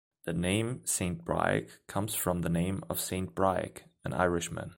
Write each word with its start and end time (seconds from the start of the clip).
The 0.25 0.33
name 0.33 0.81
Saint 0.83 1.23
Briac 1.23 1.69
comes 1.87 2.15
from 2.15 2.41
the 2.41 2.49
name 2.49 2.83
of 2.89 2.99
Saint 2.99 3.35
Briac, 3.35 3.83
an 4.03 4.13
Irishman. 4.13 4.69